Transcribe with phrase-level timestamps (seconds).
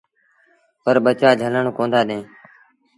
[0.83, 2.23] پر ٻچآ جھلڻ ڪوندآ ڏيݩ۔